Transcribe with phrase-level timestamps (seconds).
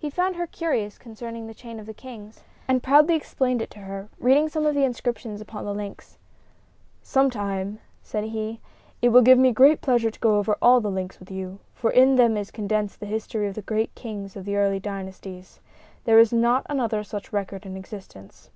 [0.00, 3.78] He found her curious concerning the chain of the kings, and proudly explained it to
[3.78, 6.18] her, reading some of the inscriptions upon the links.
[7.02, 8.60] "Some time," said he,
[9.00, 12.16] "it will give me pleasure to go over all the links with you, for in
[12.16, 15.60] them is condensed the history of the great kings of the early dynasties.
[16.02, 18.50] There is not another such record in existence."